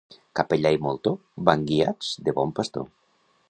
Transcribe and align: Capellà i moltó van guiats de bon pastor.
Capellà 0.37 0.71
i 0.77 0.79
moltó 0.85 1.13
van 1.51 1.67
guiats 1.73 2.11
de 2.29 2.37
bon 2.41 2.59
pastor. 2.61 2.93